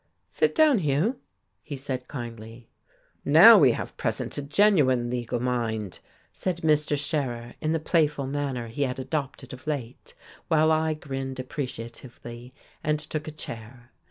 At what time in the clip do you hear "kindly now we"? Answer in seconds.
2.07-3.73